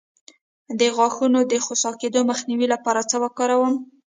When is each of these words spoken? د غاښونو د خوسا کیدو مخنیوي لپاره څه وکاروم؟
د 0.79 0.81
غاښونو 0.95 1.39
د 1.51 1.53
خوسا 1.65 1.91
کیدو 2.01 2.19
مخنیوي 2.31 2.67
لپاره 2.73 3.07
څه 3.09 3.15
وکاروم؟ 3.23 3.73